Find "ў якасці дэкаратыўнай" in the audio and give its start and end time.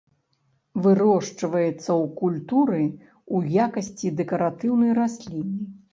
2.87-4.91